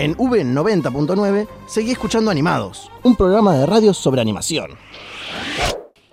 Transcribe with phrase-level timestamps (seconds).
[0.00, 4.78] En V90.9 seguí escuchando Animados, un programa de radio sobre animación.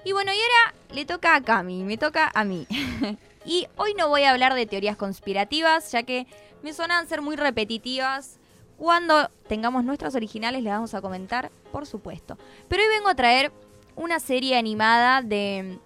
[0.03, 2.67] Y bueno, y ahora le toca a Cami, me toca a mí.
[3.45, 6.27] y hoy no voy a hablar de teorías conspirativas, ya que
[6.63, 8.41] me sonan ser muy repetitivas.
[8.75, 12.37] Cuando tengamos nuestras originales les vamos a comentar, por supuesto.
[12.67, 13.53] Pero hoy vengo a traer
[13.95, 15.79] una serie animada de,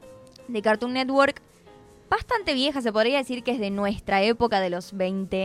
[0.48, 1.40] de Cartoon Network
[2.10, 5.38] bastante vieja, se podría decir que es de nuestra época de los 20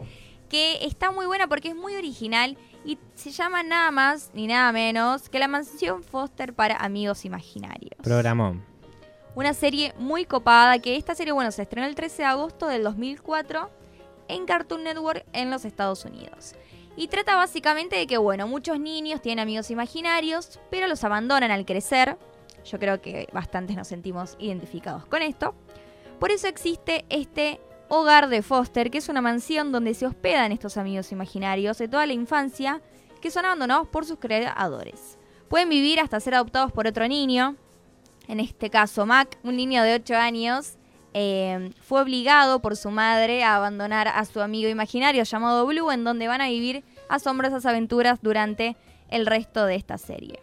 [0.52, 4.70] que está muy buena porque es muy original y se llama nada más ni nada
[4.70, 7.94] menos que La Mansión Foster para Amigos Imaginarios.
[8.02, 8.62] Programón.
[9.34, 12.84] Una serie muy copada que esta serie, bueno, se estrenó el 13 de agosto del
[12.84, 13.70] 2004
[14.28, 16.54] en Cartoon Network en los Estados Unidos.
[16.96, 21.64] Y trata básicamente de que, bueno, muchos niños tienen amigos imaginarios, pero los abandonan al
[21.64, 22.18] crecer.
[22.66, 25.54] Yo creo que bastantes nos sentimos identificados con esto.
[26.20, 27.58] Por eso existe este
[27.94, 32.06] hogar de Foster, que es una mansión donde se hospedan estos amigos imaginarios de toda
[32.06, 32.80] la infancia
[33.20, 35.18] que son abandonados por sus creadores.
[35.48, 37.54] Pueden vivir hasta ser adoptados por otro niño,
[38.28, 40.78] en este caso Mac, un niño de 8 años,
[41.12, 46.02] eh, fue obligado por su madre a abandonar a su amigo imaginario llamado Blue, en
[46.02, 48.74] donde van a vivir asombrosas aventuras durante
[49.10, 50.40] el resto de esta serie.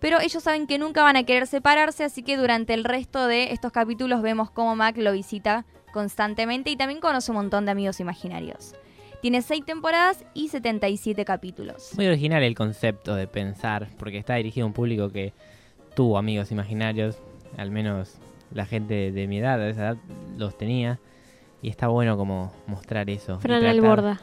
[0.00, 3.52] Pero ellos saben que nunca van a querer separarse, así que durante el resto de
[3.52, 8.00] estos capítulos vemos cómo Mac lo visita constantemente y también conoce un montón de amigos
[8.00, 8.74] imaginarios.
[9.22, 11.92] Tiene 6 temporadas y 77 capítulos.
[11.96, 15.32] Muy original el concepto de pensar, porque está dirigido a un público que
[15.94, 17.16] tuvo amigos imaginarios,
[17.56, 18.16] al menos
[18.52, 19.96] la gente de mi edad, de esa edad,
[20.36, 21.00] los tenía.
[21.62, 23.40] Y está bueno como mostrar eso.
[23.40, 24.20] Fran Alborda.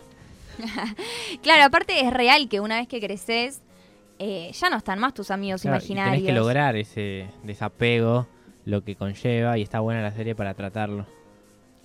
[1.42, 3.62] claro, aparte es real que una vez que creces,
[4.24, 6.16] eh, ya no están más tus amigos imaginarios.
[6.16, 8.26] Tienes que lograr ese desapego,
[8.64, 11.06] lo que conlleva, y está buena la serie para tratarlo.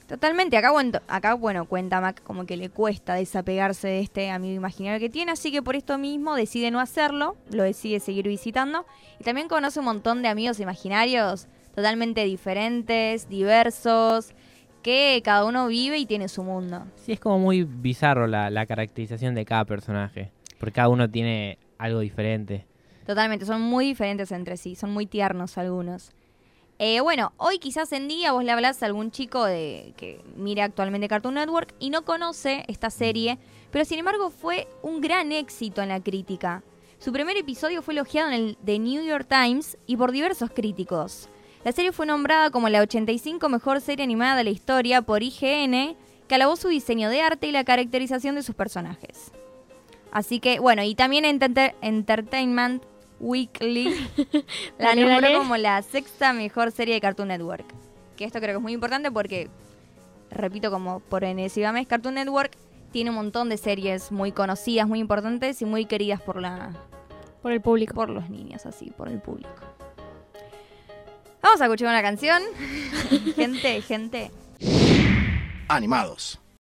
[0.07, 0.71] Totalmente, acá,
[1.09, 5.33] acá bueno, cuenta Mac como que le cuesta desapegarse de este amigo imaginario que tiene,
[5.33, 8.87] así que por esto mismo decide no hacerlo, lo decide seguir visitando
[9.19, 14.33] y también conoce un montón de amigos imaginarios totalmente diferentes, diversos,
[14.83, 16.87] que cada uno vive y tiene su mundo.
[16.97, 22.01] Sí, es como muy bizarro la, caracterización de cada personaje, porque cada uno tiene algo
[22.01, 22.67] diferente.
[23.07, 26.13] Totalmente, son muy diferentes entre sí, son muy tiernos algunos.
[26.81, 30.65] Eh, bueno, hoy quizás en día vos le hablas a algún chico de, que mira
[30.65, 33.39] actualmente Cartoon Network y no conoce esta serie,
[33.73, 36.63] pero sin embargo fue un gran éxito en la crítica.
[37.01, 41.29] Su primer episodio fue elogiado en el The New York Times y por diversos críticos.
[41.65, 45.97] La serie fue nombrada como la 85 mejor serie animada de la historia por IGN,
[46.29, 49.33] que alabó su diseño de arte y la caracterización de sus personajes.
[50.13, 52.83] Así que, bueno, y también Entertainment
[53.21, 53.95] Weekly
[54.79, 57.67] la nombró como la sexta mejor serie de Cartoon Network.
[58.17, 59.49] Que esto creo que es muy importante porque,
[60.31, 62.57] repito, como por enésima vez, Cartoon Network
[62.93, 66.73] tiene un montón de series muy conocidas, muy importantes y muy queridas por la...
[67.43, 67.95] Por el público.
[67.95, 69.51] Por los niños, así, por el público.
[71.43, 72.43] Vamos a escuchar una canción.
[73.37, 74.31] gente, gente.
[75.69, 76.41] Animados.